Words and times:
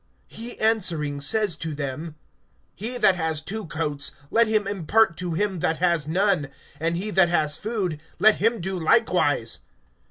(11)He 0.31 0.59
answering 0.59 1.21
says 1.21 1.55
to 1.55 1.75
them: 1.75 2.15
He 2.73 2.97
that 2.97 3.15
has 3.17 3.39
two 3.39 3.67
coats, 3.67 4.13
let 4.31 4.47
him 4.47 4.65
impart 4.65 5.15
to 5.17 5.35
him 5.35 5.59
that 5.59 5.77
has 5.77 6.07
none; 6.07 6.49
and 6.79 6.97
he 6.97 7.11
that 7.11 7.29
has 7.29 7.55
food, 7.55 8.01
let 8.17 8.37
him 8.37 8.61
do 8.61 8.79
likewise. 8.79 9.59